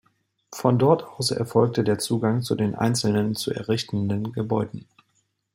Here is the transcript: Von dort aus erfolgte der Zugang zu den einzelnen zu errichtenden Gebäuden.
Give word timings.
Von 0.51 0.79
dort 0.79 1.03
aus 1.03 1.29
erfolgte 1.29 1.83
der 1.83 1.99
Zugang 1.99 2.41
zu 2.41 2.55
den 2.55 2.73
einzelnen 2.73 3.35
zu 3.35 3.53
errichtenden 3.53 4.33
Gebäuden. 4.33 4.87